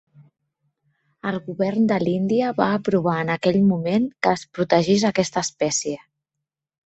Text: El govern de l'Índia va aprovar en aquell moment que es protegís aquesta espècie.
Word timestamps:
El 1.31 1.35
govern 1.49 1.85
de 1.91 1.99
l'Índia 2.03 2.53
va 2.61 2.69
aprovar 2.77 3.19
en 3.25 3.29
aquell 3.35 3.61
moment 3.67 4.09
que 4.25 4.33
es 4.39 4.47
protegís 4.59 5.07
aquesta 5.13 5.45
espècie. 5.51 6.01